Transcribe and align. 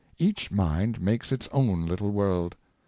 Each 0.17 0.49
mind 0.49 0.99
makes 0.99 1.31
its 1.31 1.47
own 1.53 1.85
little 1.85 2.09
world. 2.09 2.55